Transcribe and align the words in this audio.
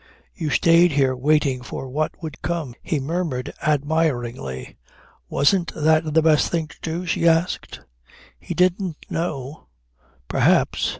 "You 0.33 0.49
stayed 0.49 0.93
here 0.93 1.15
waiting 1.15 1.61
for 1.61 1.87
what 1.87 2.13
would 2.23 2.41
come," 2.41 2.73
he 2.81 2.99
murmured 2.99 3.53
admiringly. 3.61 4.75
"Wasn't 5.29 5.71
that 5.75 6.11
the 6.15 6.23
best 6.23 6.49
thing 6.49 6.67
to 6.69 6.77
do?" 6.81 7.05
she 7.05 7.27
asked. 7.27 7.81
He 8.39 8.55
didn't 8.55 8.97
know. 9.11 9.67
Perhaps. 10.27 10.89